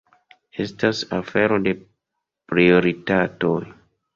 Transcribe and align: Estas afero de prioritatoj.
Estas 0.63 1.01
afero 1.17 1.59
de 1.67 1.75
prioritatoj. 2.53 3.57